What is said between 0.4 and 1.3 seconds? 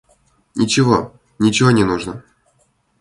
Ничего,